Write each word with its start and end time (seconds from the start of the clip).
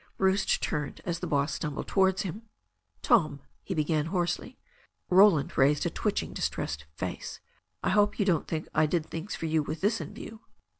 Bruce 0.17 0.57
turned 0.57 0.99
as 1.05 1.19
the 1.19 1.27
boss 1.27 1.53
stumbled 1.53 1.87
towards 1.87 2.23
him. 2.23 2.41
"Tom," 3.03 3.39
he 3.61 3.75
began 3.75 4.07
hoarsely. 4.07 4.57
Roland 5.11 5.55
raised 5.59 5.85
a 5.85 5.91
twitching, 5.91 6.33
distressed 6.33 6.85
face. 6.95 7.39
"I 7.83 7.89
hope 7.91 8.17
you 8.17 8.25
don't 8.25 8.47
think 8.47 8.67
I 8.73 8.87
did 8.87 9.05
things 9.05 9.35
for 9.35 9.45
you 9.45 9.61
with 9.61 9.81
this 9.81 10.01
in 10.01 10.15
view." 10.15 10.39